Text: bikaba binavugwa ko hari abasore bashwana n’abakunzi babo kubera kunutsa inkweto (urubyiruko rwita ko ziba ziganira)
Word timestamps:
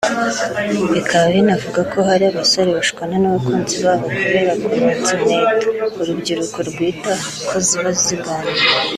bikaba 0.93 1.25
binavugwa 1.35 1.81
ko 1.91 1.97
hari 2.09 2.23
abasore 2.31 2.69
bashwana 2.77 3.15
n’abakunzi 3.19 3.75
babo 3.85 4.05
kubera 4.17 4.51
kunutsa 4.63 5.11
inkweto 5.17 5.67
(urubyiruko 6.01 6.57
rwita 6.69 7.11
ko 7.47 7.55
ziba 7.67 7.91
ziganira) 8.03 8.63